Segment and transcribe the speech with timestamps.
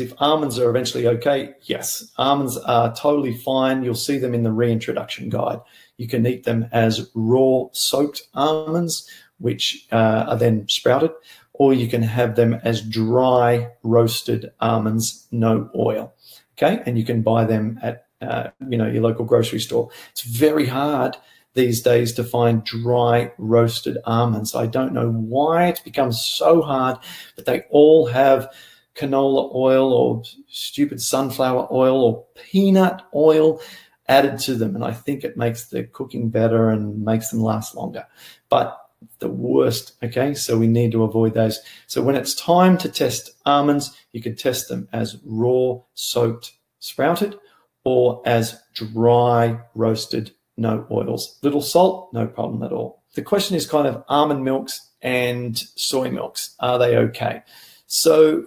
[0.00, 3.82] if almonds are eventually okay, yes, almonds are totally fine.
[3.82, 5.60] You'll see them in the reintroduction guide.
[5.96, 9.08] You can eat them as raw soaked almonds,
[9.38, 11.10] which uh, are then sprouted,
[11.52, 16.14] or you can have them as dry roasted almonds, no oil.
[16.56, 19.90] Okay, and you can buy them at uh, you know your local grocery store.
[20.10, 21.16] It's very hard
[21.54, 24.54] these days to find dry roasted almonds.
[24.54, 26.98] I don't know why it's become so hard,
[27.36, 28.52] but they all have
[29.00, 33.60] canola oil or stupid sunflower oil or peanut oil
[34.08, 34.74] added to them.
[34.74, 38.06] And I think it makes the cooking better and makes them last longer.
[38.48, 38.76] But
[39.20, 40.34] the worst, okay?
[40.34, 41.60] So we need to avoid those.
[41.86, 47.38] So when it's time to test almonds, you can test them as raw, soaked, sprouted,
[47.84, 51.38] or as dry, roasted, no oils.
[51.42, 53.02] Little salt, no problem at all.
[53.14, 56.54] The question is kind of almond milks and soy milks.
[56.60, 57.42] Are they okay?
[57.86, 58.44] So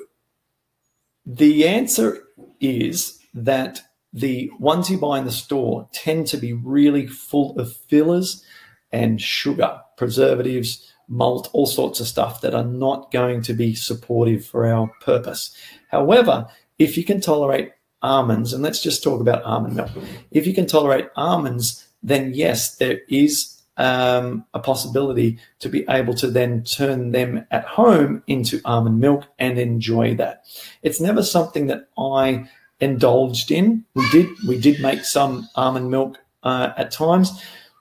[1.25, 2.23] the answer
[2.59, 7.75] is that the ones you buy in the store tend to be really full of
[7.75, 8.43] fillers
[8.91, 14.45] and sugar, preservatives, malt, all sorts of stuff that are not going to be supportive
[14.45, 15.55] for our purpose.
[15.89, 19.89] However, if you can tolerate almonds, and let's just talk about almond milk,
[20.31, 26.13] if you can tolerate almonds, then yes, there is um, a possibility to be able
[26.15, 30.43] to then turn them at home into almond milk and enjoy that.
[30.81, 33.85] It's never something that I indulged in.
[33.95, 37.31] We did we did make some almond milk uh, at times,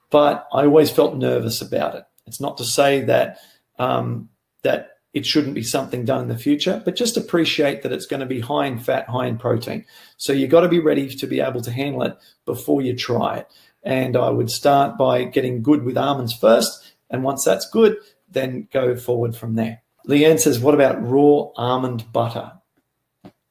[0.09, 2.05] but I always felt nervous about it.
[2.25, 3.39] It's not to say that
[3.77, 4.29] um,
[4.63, 8.19] that it shouldn't be something done in the future, but just appreciate that it's going
[8.19, 9.85] to be high in fat, high in protein.
[10.17, 13.37] So you've got to be ready to be able to handle it before you try
[13.37, 13.47] it.
[13.83, 16.93] And I would start by getting good with almonds first.
[17.09, 17.97] And once that's good,
[18.29, 19.81] then go forward from there.
[20.07, 22.53] Leanne says, What about raw almond butter?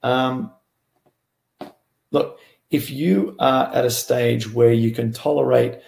[0.02, 0.52] Um,
[2.10, 2.38] look,
[2.70, 5.78] if you are at a stage where you can tolerate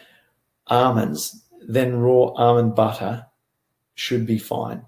[0.67, 3.27] almonds, then raw almond butter
[3.95, 4.83] should be fine.